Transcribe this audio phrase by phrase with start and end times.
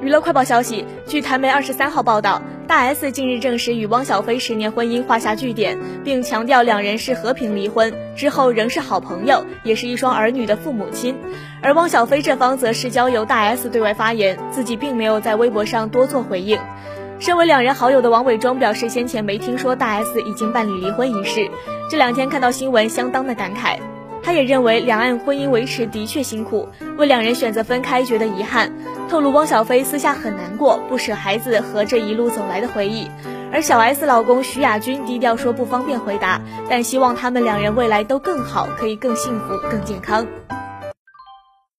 [0.00, 11.14] 娱乐快报消息，据台媒二十三号报道，大 S 近日证实与汪小菲十年婚姻画下句点，并强调两人是和平离婚，之后仍是好朋友，也是一双儿女的父母亲。
[11.62, 16.58] 而汪小菲这方则是交由大 S 对外发言，自己并没有在微博上多做回应。
[17.20, 21.48] 身为两人好友的王伟忠表示，先前没听说大 S 已经办理离婚一事，
[21.88, 23.78] 这两天看到新闻，相当的感慨。
[24.24, 28.72] 他也认为两岸婚姻维持的确辛苦，为两人选择分开觉得遗憾。
[29.12, 33.10] 透露汪小菲私下很难过，不舍孩子和这一路走来的回忆。
[33.52, 40.26] 而小 S 老公徐亚军低调说不方便回答，但希望他们两人未来都更好，可以更幸福、更健康。